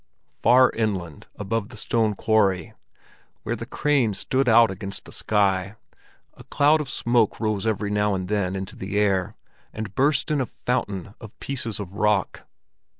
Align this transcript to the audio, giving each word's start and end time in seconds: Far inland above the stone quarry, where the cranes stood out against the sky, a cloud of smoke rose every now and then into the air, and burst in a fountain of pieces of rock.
Far 0.39 0.71
inland 0.71 1.27
above 1.35 1.69
the 1.69 1.77
stone 1.77 2.15
quarry, 2.15 2.73
where 3.43 3.55
the 3.55 3.67
cranes 3.67 4.17
stood 4.17 4.49
out 4.49 4.71
against 4.71 5.05
the 5.05 5.11
sky, 5.11 5.75
a 6.33 6.43
cloud 6.45 6.81
of 6.81 6.89
smoke 6.89 7.39
rose 7.39 7.67
every 7.67 7.91
now 7.91 8.15
and 8.15 8.27
then 8.27 8.55
into 8.55 8.75
the 8.75 8.97
air, 8.97 9.35
and 9.71 9.93
burst 9.93 10.31
in 10.31 10.41
a 10.41 10.47
fountain 10.47 11.13
of 11.21 11.39
pieces 11.39 11.79
of 11.79 11.93
rock. 11.93 12.47